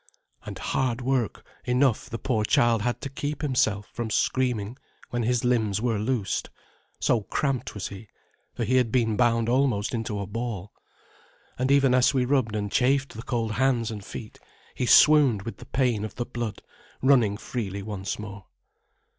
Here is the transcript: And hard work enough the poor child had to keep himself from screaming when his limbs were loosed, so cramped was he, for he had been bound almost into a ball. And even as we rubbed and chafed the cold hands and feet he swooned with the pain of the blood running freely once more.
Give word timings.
And 0.47 0.57
hard 0.57 1.01
work 1.01 1.45
enough 1.63 2.09
the 2.09 2.17
poor 2.17 2.43
child 2.43 2.81
had 2.81 3.01
to 3.01 3.09
keep 3.11 3.43
himself 3.43 3.85
from 3.93 4.09
screaming 4.09 4.77
when 5.11 5.21
his 5.21 5.43
limbs 5.45 5.79
were 5.79 5.99
loosed, 5.99 6.49
so 6.99 7.21
cramped 7.21 7.75
was 7.75 7.89
he, 7.89 8.07
for 8.55 8.63
he 8.63 8.77
had 8.77 8.91
been 8.91 9.15
bound 9.15 9.47
almost 9.47 9.93
into 9.93 10.17
a 10.19 10.25
ball. 10.25 10.73
And 11.59 11.69
even 11.69 11.93
as 11.93 12.15
we 12.15 12.25
rubbed 12.25 12.55
and 12.55 12.71
chafed 12.71 13.13
the 13.13 13.21
cold 13.21 13.51
hands 13.51 13.91
and 13.91 14.03
feet 14.03 14.39
he 14.73 14.87
swooned 14.87 15.43
with 15.43 15.57
the 15.57 15.67
pain 15.67 16.03
of 16.03 16.15
the 16.15 16.25
blood 16.25 16.63
running 17.03 17.37
freely 17.37 17.83
once 17.83 18.17
more. 18.17 18.45